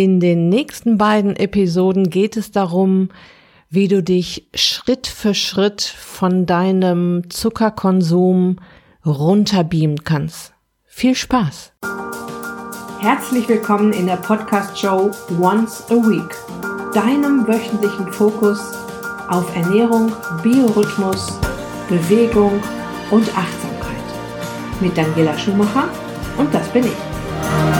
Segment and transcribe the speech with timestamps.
[0.00, 3.10] In den nächsten beiden Episoden geht es darum,
[3.68, 8.56] wie du dich Schritt für Schritt von deinem Zuckerkonsum
[9.04, 10.54] runterbeamen kannst.
[10.86, 11.74] Viel Spaß!
[13.00, 16.34] Herzlich willkommen in der Podcast-Show Once a Week,
[16.94, 18.58] deinem wöchentlichen Fokus
[19.28, 20.12] auf Ernährung,
[20.42, 21.38] Biorhythmus,
[21.90, 22.62] Bewegung
[23.10, 24.80] und Achtsamkeit.
[24.80, 25.90] Mit Daniela Schumacher
[26.38, 27.79] und das bin ich.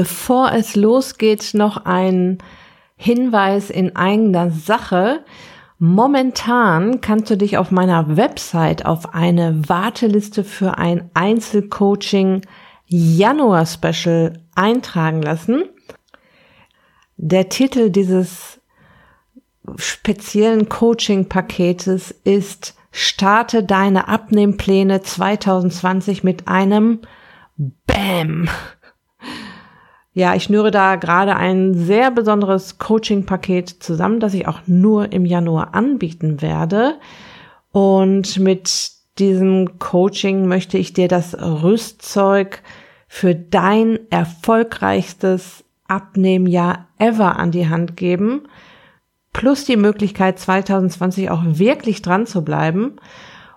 [0.00, 2.38] Bevor es losgeht, noch ein
[2.96, 5.26] Hinweis in eigener Sache.
[5.78, 12.40] Momentan kannst du dich auf meiner Website auf eine Warteliste für ein Einzelcoaching
[12.86, 15.64] Januar Special eintragen lassen.
[17.18, 18.58] Der Titel dieses
[19.76, 27.00] speziellen Coaching-Paketes ist Starte deine Abnehmpläne 2020 mit einem
[27.86, 28.48] Bam.
[30.12, 35.24] Ja, ich schnüre da gerade ein sehr besonderes Coaching-Paket zusammen, das ich auch nur im
[35.24, 36.98] Januar anbieten werde.
[37.70, 42.62] Und mit diesem Coaching möchte ich dir das Rüstzeug
[43.06, 48.42] für dein erfolgreichstes Abnehmjahr ever an die Hand geben,
[49.32, 52.96] plus die Möglichkeit 2020 auch wirklich dran zu bleiben,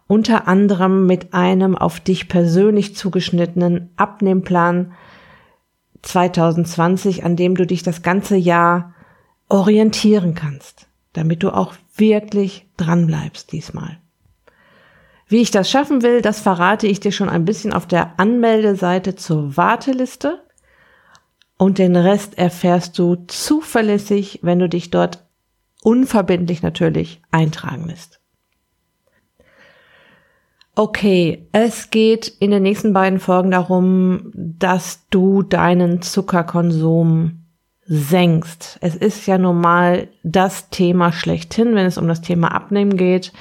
[0.07, 4.93] unter anderem mit einem auf dich persönlich zugeschnittenen Abnehmplan
[6.03, 8.93] 2020, an dem du dich das ganze Jahr
[9.49, 13.97] orientieren kannst, damit du auch wirklich dran bleibst diesmal.
[15.27, 19.15] Wie ich das schaffen will, das verrate ich dir schon ein bisschen auf der Anmeldeseite
[19.15, 20.43] zur Warteliste.
[21.57, 25.25] Und den Rest erfährst du zuverlässig, wenn du dich dort
[25.81, 28.22] unverbindlich natürlich eintragen lässt.
[30.75, 37.43] Okay, es geht in den nächsten beiden Folgen darum, dass du deinen Zuckerkonsum
[37.85, 38.79] senkst.
[38.81, 43.33] Es ist ja nun mal das Thema schlechthin, wenn es um das Thema Abnehmen geht.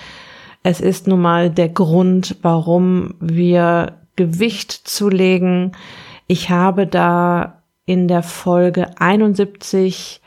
[0.62, 5.72] Es ist nun mal der Grund, warum wir Gewicht zulegen.
[6.26, 10.20] Ich habe da in der Folge 71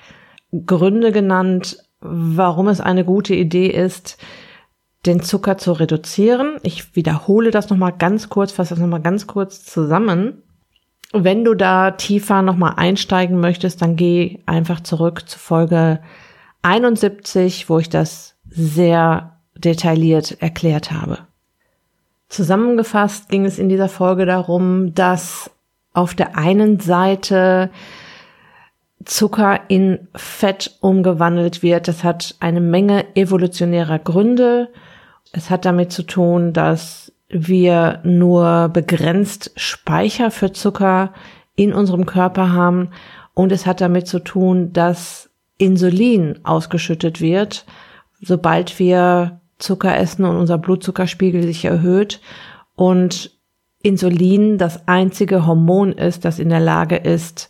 [0.66, 4.18] Gründe genannt, warum es eine gute Idee ist,
[5.06, 6.58] den Zucker zu reduzieren.
[6.64, 10.42] Ich wiederhole das nochmal ganz kurz, fasse das nochmal ganz kurz zusammen.
[11.14, 16.02] Wenn du da tiefer nochmal einsteigen möchtest, dann geh einfach zurück zu Folge
[16.62, 21.20] 71, wo ich das sehr detailliert erklärt habe.
[22.28, 25.52] Zusammengefasst ging es in dieser Folge darum, dass
[25.94, 27.70] auf der einen Seite
[29.06, 31.88] Zucker in Fett umgewandelt wird.
[31.88, 34.70] Das hat eine Menge evolutionärer Gründe.
[35.32, 41.14] Es hat damit zu tun, dass wir nur begrenzt Speicher für Zucker
[41.56, 42.90] in unserem Körper haben
[43.34, 47.66] und es hat damit zu tun, dass Insulin ausgeschüttet wird,
[48.22, 52.22] sobald wir Zucker essen und unser Blutzuckerspiegel sich erhöht
[52.76, 53.32] und
[53.82, 57.50] Insulin das einzige Hormon ist, das in der Lage ist,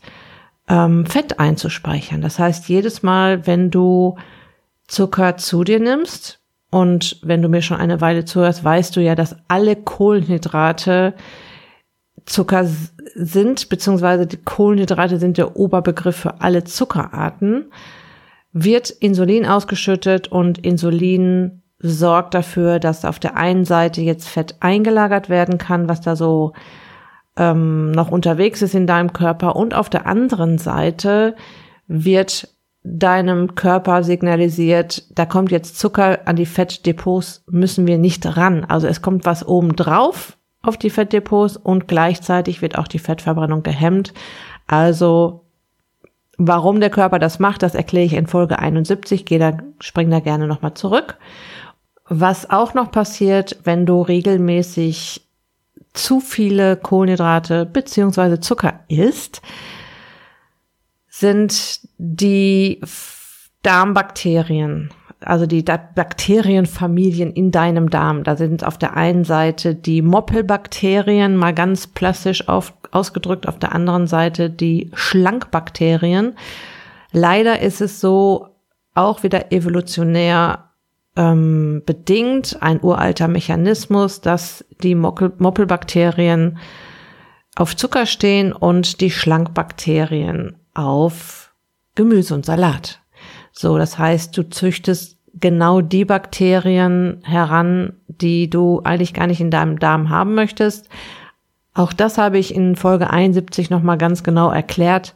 [0.67, 2.21] ähm, Fett einzuspeichern.
[2.21, 4.17] Das heißt, jedes Mal, wenn du
[4.87, 6.39] Zucker zu dir nimmst,
[6.71, 11.13] und wenn du mir schon eine Weile zuhörst, weißt du ja, dass alle Kohlenhydrate
[12.25, 12.67] Zucker
[13.13, 17.71] sind, beziehungsweise die Kohlenhydrate sind der Oberbegriff für alle Zuckerarten,
[18.51, 25.29] wird Insulin ausgeschüttet und Insulin sorgt dafür, dass auf der einen Seite jetzt Fett eingelagert
[25.29, 26.53] werden kann, was da so
[27.37, 29.55] ähm, noch unterwegs ist in deinem Körper.
[29.55, 31.35] Und auf der anderen Seite
[31.87, 32.54] wird
[32.85, 38.63] deinem Körper signalisiert, da kommt jetzt Zucker an die Fettdepots, müssen wir nicht ran.
[38.63, 43.63] Also es kommt was oben drauf auf die Fettdepots und gleichzeitig wird auch die Fettverbrennung
[43.63, 44.13] gehemmt.
[44.67, 45.45] Also
[46.37, 49.25] warum der Körper das macht, das erkläre ich in Folge 71.
[49.25, 51.17] Geh da, spring da gerne nochmal zurück.
[52.07, 55.27] Was auch noch passiert, wenn du regelmäßig
[55.93, 59.41] zu viele Kohlenhydrate beziehungsweise Zucker isst,
[61.19, 62.81] sind die
[63.61, 64.89] Darmbakterien,
[65.21, 68.25] also die Bakterienfamilien in deinem Darm.
[68.25, 73.73] Da sind auf der einen Seite die Moppelbakterien, mal ganz plastisch auf, ausgedrückt, auf der
[73.73, 76.35] anderen Seite die Schlankbakterien.
[77.13, 78.49] Leider ist es so
[78.93, 80.71] auch wieder evolutionär
[81.15, 86.57] ähm, bedingt, ein uralter Mechanismus, dass die Moppelbakterien
[87.55, 91.53] auf Zucker stehen und die Schlankbakterien auf
[91.95, 92.99] Gemüse und Salat.
[93.51, 99.51] So, das heißt, du züchtest genau die Bakterien heran, die du eigentlich gar nicht in
[99.51, 100.89] deinem Darm haben möchtest.
[101.73, 105.13] Auch das habe ich in Folge 71 nochmal ganz genau erklärt.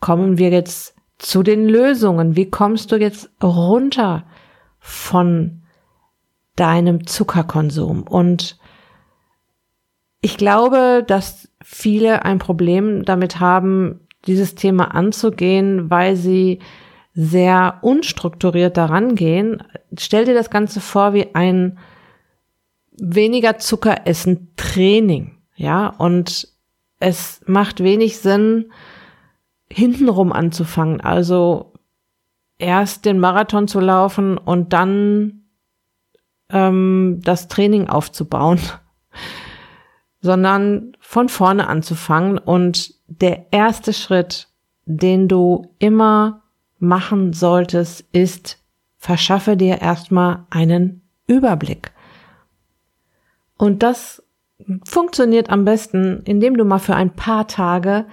[0.00, 2.34] Kommen wir jetzt zu den Lösungen.
[2.34, 4.24] Wie kommst du jetzt runter
[4.78, 5.62] von
[6.56, 8.02] deinem Zuckerkonsum?
[8.02, 8.58] Und
[10.20, 16.60] ich glaube, dass viele ein Problem damit haben, dieses Thema anzugehen, weil sie
[17.14, 19.62] sehr unstrukturiert daran gehen.
[19.98, 21.78] Stell dir das Ganze vor wie ein
[22.92, 25.36] weniger Zuckeressen Training.
[25.56, 26.48] Ja, und
[26.98, 28.72] es macht wenig Sinn,
[29.70, 31.00] hintenrum anzufangen.
[31.00, 31.72] Also
[32.58, 35.44] erst den Marathon zu laufen und dann
[36.50, 38.60] ähm, das Training aufzubauen,
[40.20, 42.38] sondern von vorne anzufangen.
[42.38, 44.48] Und der erste Schritt,
[44.84, 46.42] den du immer
[46.78, 48.58] machen solltest, ist,
[48.96, 51.92] verschaffe dir erstmal einen Überblick.
[53.56, 54.22] Und das
[54.84, 58.06] funktioniert am besten, indem du mal für ein paar Tage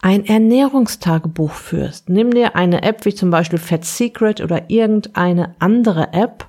[0.00, 2.08] ein Ernährungstagebuch führst.
[2.08, 6.48] Nimm dir eine App wie zum Beispiel Fat Secret oder irgendeine andere App,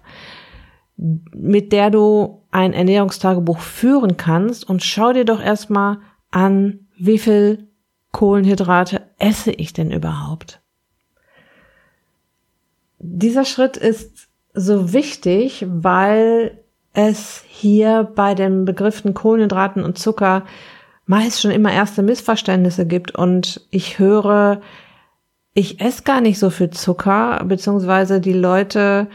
[1.34, 5.98] mit der du ein Ernährungstagebuch führen kannst und schau dir doch erstmal
[6.32, 7.68] an, wie viel
[8.12, 10.62] Kohlenhydrate esse ich denn überhaupt?
[13.00, 16.60] Dieser Schritt ist so wichtig, weil
[16.94, 20.46] es hier bei den Begriffen Kohlenhydraten und Zucker
[21.06, 24.62] meist schon immer erste Missverständnisse gibt und ich höre,
[25.54, 29.08] ich esse gar nicht so viel Zucker, beziehungsweise die Leute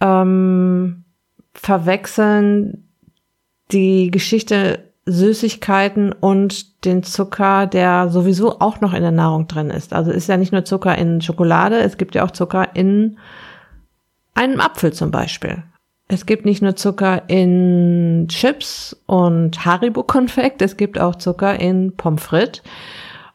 [0.00, 1.04] ähm,
[1.56, 2.88] verwechseln
[3.72, 9.92] die Geschichte Süßigkeiten und den Zucker, der sowieso auch noch in der Nahrung drin ist.
[9.92, 13.18] Also ist ja nicht nur Zucker in Schokolade, es gibt ja auch Zucker in
[14.34, 15.62] einem Apfel zum Beispiel.
[16.08, 22.22] Es gibt nicht nur Zucker in Chips und Haribo-Konfekt, es gibt auch Zucker in Pommes
[22.22, 22.62] frites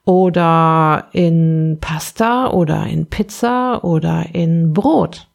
[0.04, 5.28] oder in Pasta oder in Pizza oder in Brot.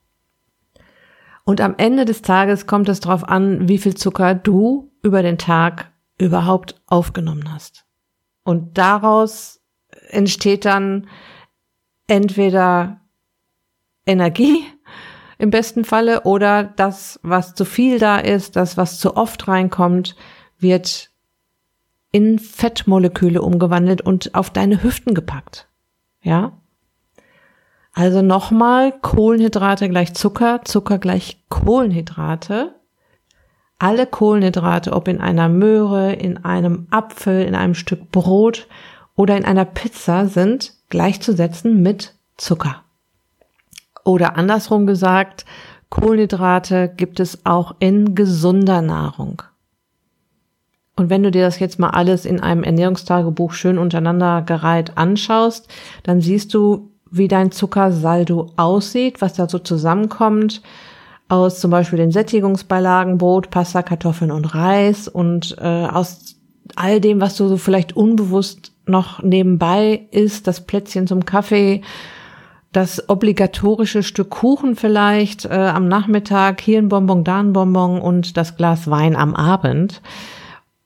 [1.47, 5.39] Und am Ende des Tages kommt es darauf an, wie viel Zucker du über den
[5.39, 7.87] Tag überhaupt aufgenommen hast.
[8.43, 9.61] Und daraus
[10.09, 11.07] entsteht dann
[12.09, 13.01] entweder
[14.07, 14.65] Energie
[15.39, 20.17] im besten Falle oder das, was zu viel da ist, das, was zu oft reinkommt,
[20.59, 21.11] wird
[22.11, 25.69] in Fettmoleküle umgewandelt und auf deine Hüften gepackt.
[26.23, 26.61] Ja?
[27.97, 32.75] Also nochmal, Kohlenhydrate gleich Zucker, Zucker gleich Kohlenhydrate.
[33.79, 38.69] Alle Kohlenhydrate, ob in einer Möhre, in einem Apfel, in einem Stück Brot
[39.15, 42.83] oder in einer Pizza, sind gleichzusetzen mit Zucker.
[44.05, 45.47] Oder andersrum gesagt,
[45.89, 49.41] Kohlenhydrate gibt es auch in gesunder Nahrung.
[50.97, 55.71] Und wenn du dir das jetzt mal alles in einem Ernährungstagebuch schön untereinander gereiht anschaust,
[56.03, 60.63] dann siehst du, wie dein Zuckersaldo aussieht, was da so zusammenkommt
[61.29, 66.37] aus zum Beispiel den Sättigungsbeilagen Brot, Pasta, Kartoffeln und Reis und äh, aus
[66.75, 71.83] all dem, was du so vielleicht unbewusst noch nebenbei isst, das Plätzchen zum Kaffee,
[72.73, 78.37] das obligatorische Stück Kuchen vielleicht äh, am Nachmittag, hier ein Bonbon, da ein Bonbon und
[78.37, 80.03] das Glas Wein am Abend.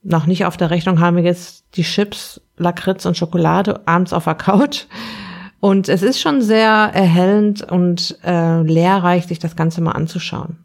[0.02, 4.24] Noch nicht auf der Rechnung haben wir jetzt die Chips, Lakritz und Schokolade abends auf
[4.24, 4.86] der Couch.
[5.60, 10.64] Und es ist schon sehr erhellend und äh, lehrreich, sich das Ganze mal anzuschauen.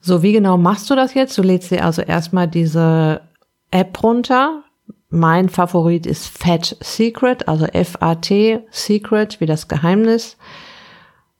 [0.00, 1.38] So, wie genau machst du das jetzt?
[1.38, 3.20] Du lädst dir also erstmal diese
[3.70, 4.64] App runter,
[5.14, 10.38] mein Favorit ist Fat Secret, also F-A-T, Secret, wie das Geheimnis.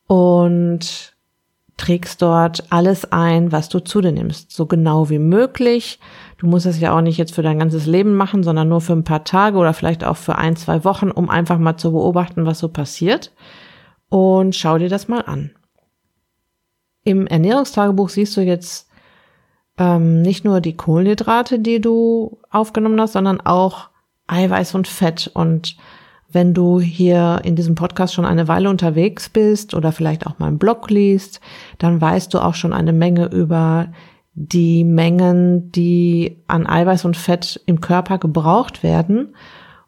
[0.07, 1.15] Und
[1.83, 5.99] trägst dort alles ein, was du zu dir nimmst, so genau wie möglich.
[6.39, 8.93] Du musst es ja auch nicht jetzt für dein ganzes Leben machen, sondern nur für
[8.93, 12.47] ein paar Tage oder vielleicht auch für ein, zwei Wochen, um einfach mal zu beobachten,
[12.47, 13.33] was so passiert.
[14.09, 15.51] Und schau dir das mal an.
[17.03, 18.89] Im Ernährungstagebuch siehst du jetzt
[19.77, 23.89] ähm, nicht nur die Kohlenhydrate, die du aufgenommen hast, sondern auch
[24.29, 25.33] Eiweiß und Fett.
[25.35, 25.77] Und
[26.33, 30.47] wenn du hier in diesem Podcast schon eine Weile unterwegs bist oder vielleicht auch mal
[30.47, 31.41] einen Blog liest,
[31.79, 33.89] dann weißt du auch schon eine Menge über
[34.35, 39.35] die Mengen, die an Eiweiß und Fett im Körper gebraucht werden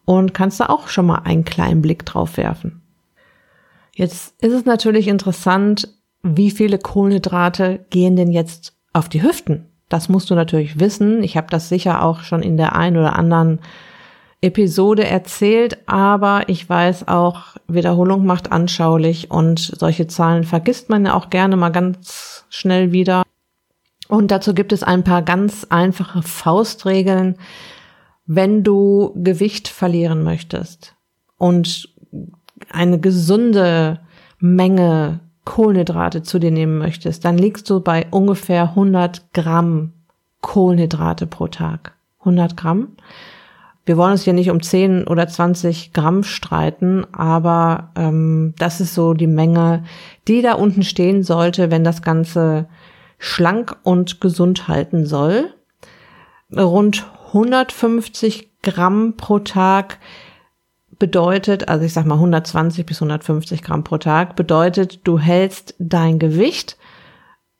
[0.04, 2.82] und kannst da auch schon mal einen kleinen Blick drauf werfen.
[3.92, 5.88] Jetzt ist es natürlich interessant,
[6.22, 9.66] wie viele Kohlenhydrate gehen denn jetzt auf die Hüften?
[9.88, 11.22] Das musst du natürlich wissen.
[11.22, 13.60] Ich habe das sicher auch schon in der einen oder anderen
[14.44, 21.14] Episode erzählt, aber ich weiß auch, Wiederholung macht anschaulich und solche Zahlen vergisst man ja
[21.14, 23.22] auch gerne mal ganz schnell wieder.
[24.08, 27.36] Und dazu gibt es ein paar ganz einfache Faustregeln,
[28.26, 30.94] wenn du Gewicht verlieren möchtest
[31.38, 31.88] und
[32.70, 34.00] eine gesunde
[34.38, 39.92] Menge Kohlenhydrate zu dir nehmen möchtest, dann liegst du bei ungefähr 100 Gramm
[40.40, 41.94] Kohlenhydrate pro Tag.
[42.20, 42.96] 100 Gramm.
[43.86, 48.94] Wir wollen uns hier nicht um 10 oder 20 Gramm streiten, aber ähm, das ist
[48.94, 49.84] so die Menge,
[50.26, 52.66] die da unten stehen sollte, wenn das Ganze
[53.18, 55.52] schlank und gesund halten soll.
[56.56, 59.98] Rund 150 Gramm pro Tag
[60.98, 66.18] bedeutet, also ich sag mal 120 bis 150 Gramm pro Tag, bedeutet, du hältst dein
[66.18, 66.78] Gewicht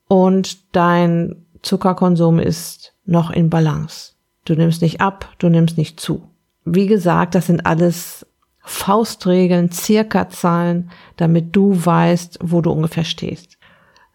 [0.09, 4.14] und dein Zuckerkonsum ist noch in Balance.
[4.45, 6.29] Du nimmst nicht ab, du nimmst nicht zu.
[6.65, 8.27] Wie gesagt, das sind alles
[8.61, 13.59] Faustregeln, Zirkazahlen, damit du weißt, wo du ungefähr stehst.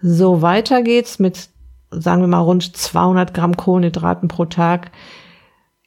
[0.01, 1.49] So weiter geht's mit,
[1.91, 4.91] sagen wir mal, rund 200 Gramm Kohlenhydraten pro Tag.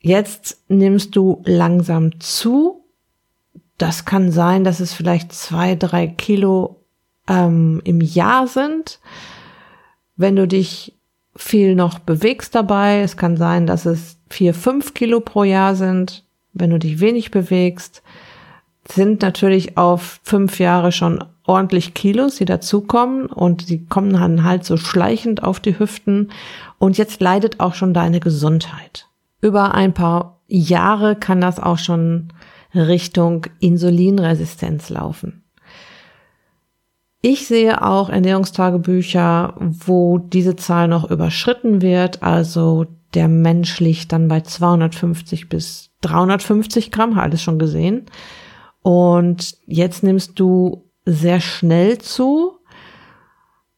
[0.00, 2.84] Jetzt nimmst du langsam zu.
[3.78, 6.84] Das kann sein, dass es vielleicht zwei, drei Kilo
[7.28, 9.00] ähm, im Jahr sind.
[10.16, 10.96] Wenn du dich
[11.34, 16.24] viel noch bewegst dabei, es kann sein, dass es vier, fünf Kilo pro Jahr sind,
[16.52, 18.02] wenn du dich wenig bewegst,
[18.90, 24.64] sind natürlich auf fünf Jahre schon ordentlich Kilos, die dazukommen und die kommen dann halt
[24.64, 26.30] so schleichend auf die Hüften
[26.78, 29.08] und jetzt leidet auch schon deine Gesundheit.
[29.40, 32.32] Über ein paar Jahre kann das auch schon
[32.74, 35.41] Richtung Insulinresistenz laufen.
[37.24, 44.26] Ich sehe auch Ernährungstagebücher, wo diese Zahl noch überschritten wird, also der Mensch liegt dann
[44.26, 48.06] bei 250 bis 350 Gramm, alles schon gesehen.
[48.82, 52.58] Und jetzt nimmst du sehr schnell zu.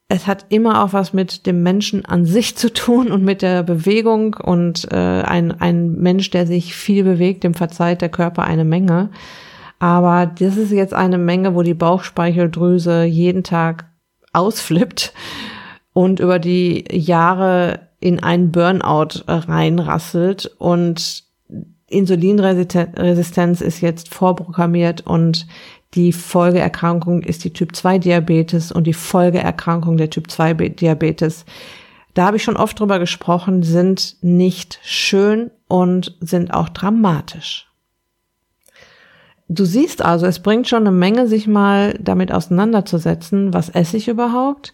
[0.07, 3.61] Es hat immer auch was mit dem Menschen an sich zu tun und mit der
[3.61, 4.35] Bewegung.
[4.35, 9.11] Und äh, ein, ein Mensch, der sich viel bewegt, dem verzeiht der Körper eine Menge.
[9.79, 13.85] Aber das ist jetzt eine Menge, wo die Bauchspeicheldrüse jeden Tag
[14.33, 15.13] ausflippt
[15.93, 21.23] und über die Jahre in einen Burnout reinrasselt und
[21.87, 25.47] Insulinresistenz ist jetzt vorprogrammiert und
[25.93, 31.45] die Folgeerkrankung ist die Typ 2 Diabetes und die Folgeerkrankung der Typ 2 Diabetes.
[32.13, 37.67] Da habe ich schon oft drüber gesprochen, sind nicht schön und sind auch dramatisch.
[39.47, 44.07] Du siehst also, es bringt schon eine Menge, sich mal damit auseinanderzusetzen, was esse ich
[44.07, 44.73] überhaupt,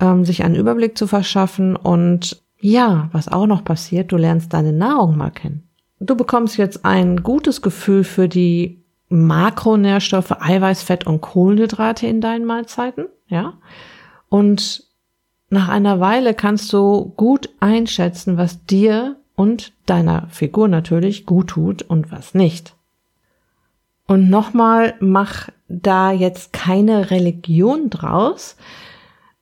[0.00, 4.72] ähm, sich einen Überblick zu verschaffen und ja, was auch noch passiert, du lernst deine
[4.72, 5.68] Nahrung mal kennen.
[6.00, 12.46] Du bekommst jetzt ein gutes Gefühl für die Makronährstoffe, Eiweiß, Fett und Kohlenhydrate in deinen
[12.46, 13.54] Mahlzeiten, ja?
[14.28, 14.84] Und
[15.50, 21.82] nach einer Weile kannst du gut einschätzen, was dir und deiner Figur natürlich gut tut
[21.82, 22.74] und was nicht.
[24.06, 28.56] Und nochmal, mach da jetzt keine Religion draus,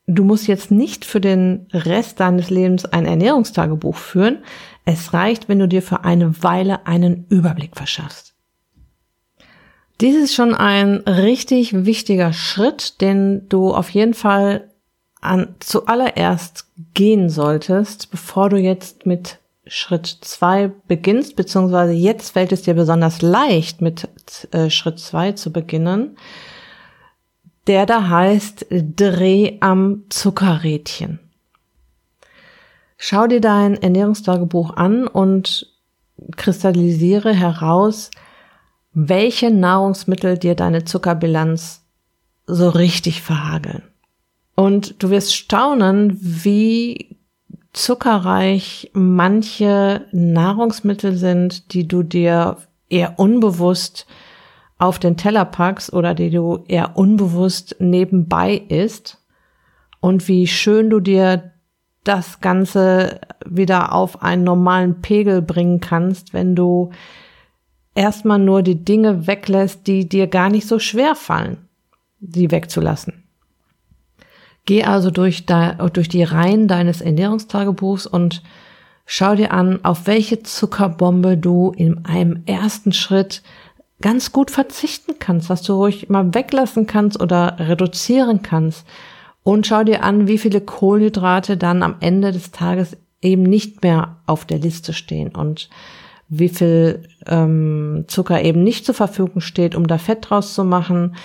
[0.07, 4.39] Du musst jetzt nicht für den Rest deines Lebens ein Ernährungstagebuch führen.
[4.85, 8.35] Es reicht, wenn du dir für eine Weile einen Überblick verschaffst.
[10.01, 14.71] Dies ist schon ein richtig wichtiger Schritt, den du auf jeden Fall
[15.21, 22.63] an, zuallererst gehen solltest, bevor du jetzt mit Schritt zwei beginnst, beziehungsweise jetzt fällt es
[22.63, 24.09] dir besonders leicht, mit
[24.53, 26.17] äh, Schritt zwei zu beginnen
[27.67, 31.21] der da heißt Dreh am Zuckerrädchen.
[32.99, 35.69] Schau dir dein Ernährungstagebuch an und
[36.37, 38.11] kristallisiere heraus,
[38.93, 41.83] welche Nahrungsmittel dir deine Zuckerbilanz
[42.47, 43.83] so richtig verhageln.
[44.55, 47.17] Und du wirst staunen, wie
[47.73, 54.07] zuckerreich manche Nahrungsmittel sind, die du dir eher unbewusst
[54.79, 59.19] auf den Teller packst oder die du eher unbewusst nebenbei isst
[60.01, 61.53] und wie schön du dir
[62.05, 66.91] das Ganze wieder auf einen normalen Pegel bringen kannst, wenn du
[67.95, 71.69] erstmal nur die Dinge weglässt, die dir gar nicht so schwer fallen,
[72.21, 73.22] sie wegzulassen.
[74.65, 78.43] Geh also durch, da, durch die Reihen deines Ernährungstagebuchs und
[79.07, 83.43] schau dir an, auf welche Zuckerbombe du in einem ersten Schritt
[84.01, 88.87] ganz gut verzichten kannst, was du ruhig mal weglassen kannst oder reduzieren kannst.
[89.45, 94.17] Und schau dir an, wie viele Kohlenhydrate dann am Ende des Tages eben nicht mehr
[94.27, 95.69] auf der Liste stehen und
[96.29, 101.17] wie viel ähm, Zucker eben nicht zur Verfügung steht, um da Fett draus zu machen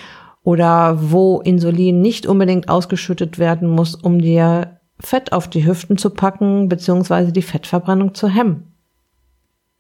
[0.47, 6.09] oder wo Insulin nicht unbedingt ausgeschüttet werden muss, um dir Fett auf die Hüften zu
[6.09, 8.71] packen, beziehungsweise die Fettverbrennung zu hemmen.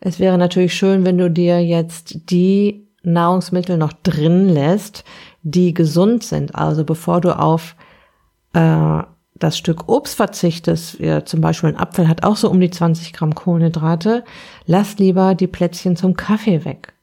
[0.01, 5.05] Es wäre natürlich schön, wenn du dir jetzt die Nahrungsmittel noch drin lässt,
[5.41, 6.55] die gesund sind.
[6.55, 7.77] Also bevor du auf
[8.51, 9.03] äh,
[9.35, 13.13] das Stück Obst verzichtest, ja, zum Beispiel ein Apfel hat auch so um die 20
[13.13, 14.25] Gramm Kohlenhydrate,
[14.65, 16.96] lass lieber die Plätzchen zum Kaffee weg.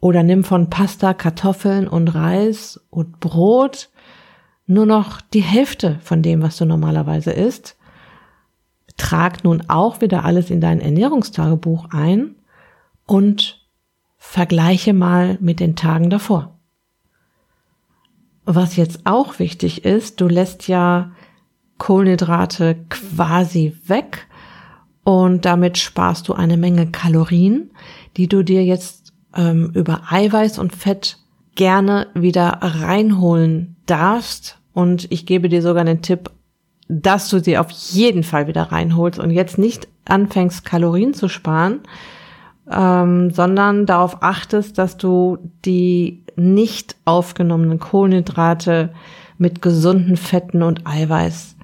[0.00, 3.90] Oder nimm von Pasta, Kartoffeln und Reis und Brot
[4.66, 7.76] nur noch die Hälfte von dem, was du normalerweise isst.
[8.96, 12.36] Trag nun auch wieder alles in dein Ernährungstagebuch ein
[13.06, 13.66] und
[14.18, 16.58] vergleiche mal mit den Tagen davor.
[18.44, 21.12] Was jetzt auch wichtig ist, du lässt ja
[21.78, 24.26] Kohlenhydrate quasi weg
[25.04, 27.70] und damit sparst du eine Menge Kalorien,
[28.16, 29.07] die du dir jetzt
[29.38, 31.16] ähm, über Eiweiß und Fett
[31.54, 34.58] gerne wieder reinholen darfst.
[34.74, 36.30] Und ich gebe dir sogar den Tipp,
[36.88, 41.80] dass du sie auf jeden Fall wieder reinholst und jetzt nicht anfängst, Kalorien zu sparen,
[42.70, 48.92] ähm, sondern darauf achtest, dass du die nicht aufgenommenen Kohlenhydrate
[49.36, 51.56] mit gesunden Fetten und Eiweiß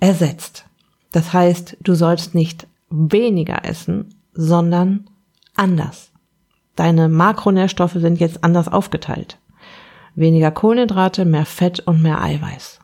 [0.00, 0.66] ersetzt.
[1.12, 5.06] Das heißt, du sollst nicht weniger essen, sondern
[5.54, 6.11] anders.
[6.76, 9.38] Deine Makronährstoffe sind jetzt anders aufgeteilt.
[10.14, 12.80] Weniger Kohlenhydrate, mehr Fett und mehr Eiweiß.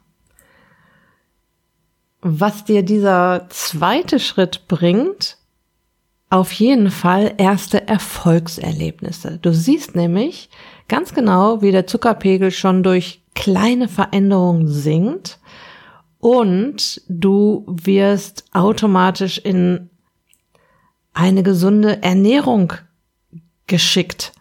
[2.21, 5.39] Was dir dieser zweite Schritt bringt,
[6.31, 9.39] auf jeden Fall erste Erfolgserlebnisse.
[9.41, 10.51] Du siehst nämlich
[10.89, 15.39] ganz genau, wie der Zuckerpegel schon durch kleine Veränderungen sinkt
[16.19, 19.91] und du wirst automatisch in
[21.15, 22.73] eine gesunde Ernährung
[23.69, 24.33] geschickt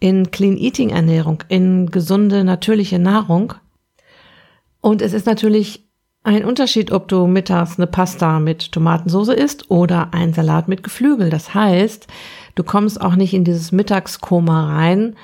[0.00, 3.54] in Clean Eating Ernährung, in gesunde, natürliche Nahrung.
[4.80, 5.88] Und es ist natürlich
[6.24, 11.30] ein Unterschied, ob du mittags eine Pasta mit Tomatensauce isst oder ein Salat mit Geflügel.
[11.30, 12.06] Das heißt,
[12.54, 15.16] du kommst auch nicht in dieses Mittagskoma rein.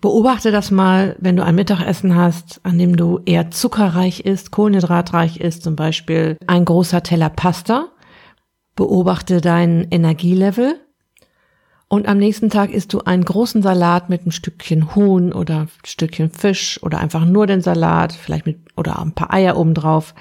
[0.00, 5.40] Beobachte das mal, wenn du ein Mittagessen hast, an dem du eher zuckerreich isst, kohlenhydratreich
[5.40, 7.88] isst, zum Beispiel ein großer Teller Pasta.
[8.76, 10.80] Beobachte dein Energielevel
[11.90, 16.30] und am nächsten Tag isst du einen großen Salat mit einem Stückchen Huhn oder Stückchen
[16.30, 20.14] Fisch oder einfach nur den Salat, vielleicht mit oder ein paar Eier obendrauf.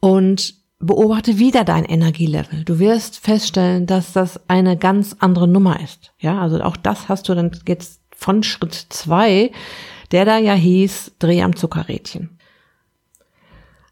[0.00, 2.64] Und beobachte wieder dein Energielevel.
[2.64, 6.12] Du wirst feststellen, dass das eine ganz andere Nummer ist.
[6.18, 9.52] Ja, also auch das hast du dann jetzt von Schritt zwei,
[10.10, 12.40] der da ja hieß, dreh am Zuckerrädchen.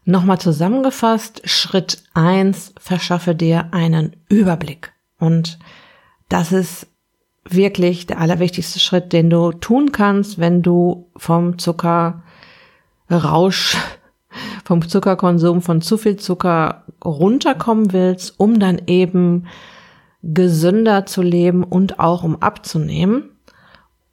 [0.03, 4.91] Nochmal zusammengefasst, Schritt eins verschaffe dir einen Überblick.
[5.19, 5.57] Und
[6.27, 6.87] das ist
[7.49, 12.17] wirklich der allerwichtigste Schritt, den du tun kannst, wenn du vom Zuckerrausch,
[14.65, 19.47] vom Zuckerkonsum, von zu viel Zucker runterkommen willst, um dann eben
[20.23, 23.31] gesünder zu leben und auch um abzunehmen.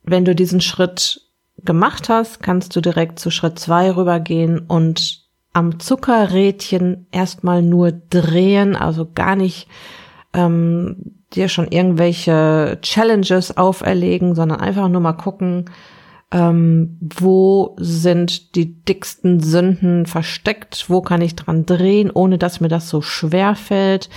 [0.03, 1.23] Wenn du diesen Schritt
[1.65, 8.77] gemacht hast, kannst du direkt zu Schritt zwei rübergehen und am Zuckerrädchen erstmal nur drehen,
[8.77, 9.69] also gar nicht
[10.35, 15.67] ähm, dir schon irgendwelche Challenges auferlegen, sondern einfach nur mal gucken,
[16.31, 22.69] ähm, wo sind die dicksten Sünden versteckt, wo kann ich dran drehen, ohne dass mir
[22.69, 24.11] das so schwer fällt.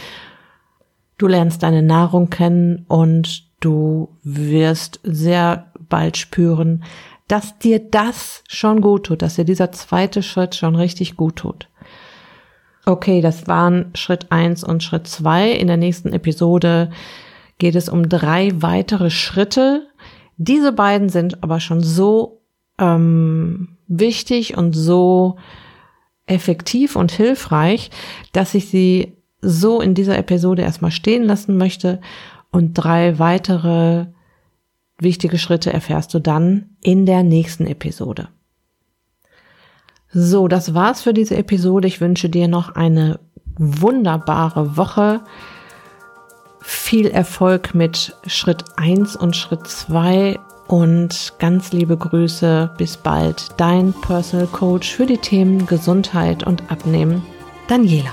[1.17, 6.83] Du lernst deine Nahrung kennen und du wirst sehr bald spüren,
[7.27, 11.67] dass dir das schon gut tut, dass dir dieser zweite Schritt schon richtig gut tut.
[12.87, 15.51] Okay, das waren Schritt eins und Schritt zwei.
[15.51, 16.89] In der nächsten Episode
[17.57, 19.87] geht es um drei weitere Schritte.
[20.37, 22.43] Diese beiden sind aber schon so
[22.79, 25.35] ähm, wichtig und so
[26.27, 27.91] effektiv und hilfreich,
[28.31, 31.99] dass ich sie so in dieser Episode erstmal stehen lassen möchte
[32.51, 34.05] und drei weitere
[34.97, 38.29] wichtige Schritte erfährst du dann in der nächsten Episode.
[40.09, 41.87] So, das war's für diese Episode.
[41.87, 43.19] Ich wünsche dir noch eine
[43.57, 45.21] wunderbare Woche.
[46.61, 52.71] Viel Erfolg mit Schritt 1 und Schritt 2 und ganz liebe Grüße.
[52.77, 53.49] Bis bald.
[53.57, 57.25] Dein Personal Coach für die Themen Gesundheit und Abnehmen,
[57.67, 58.11] Daniela.